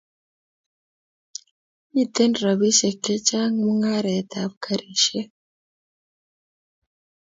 [1.93, 5.29] Miten rapishek che chang mungaret ab karishek